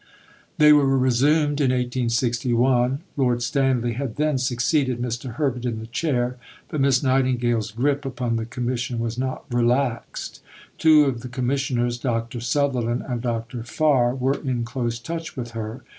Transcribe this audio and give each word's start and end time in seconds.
They 0.57 0.73
were 0.73 0.97
resumed 0.97 1.61
in 1.61 1.69
1861. 1.69 3.01
Lord 3.15 3.43
Stanley 3.43 3.93
had 3.93 4.15
then 4.15 4.39
succeeded 4.39 4.99
Mr. 4.99 5.35
Herbert 5.35 5.63
in 5.63 5.77
the 5.77 5.85
chair, 5.85 6.37
but 6.69 6.81
Miss 6.81 7.03
Nightingale's 7.03 7.69
grip 7.69 8.03
upon 8.03 8.35
the 8.35 8.47
Commission 8.47 8.97
was 8.97 9.19
not 9.19 9.43
relaxed. 9.53 10.41
Two 10.79 11.05
of 11.05 11.21
the 11.21 11.29
Commissioners, 11.29 11.99
Dr. 11.99 12.39
Sutherland 12.39 13.03
and 13.07 13.21
Dr. 13.21 13.61
Farr, 13.61 14.15
were 14.15 14.39
in 14.43 14.63
close 14.63 14.97
touch 14.97 15.37
with 15.37 15.51
her. 15.51 15.83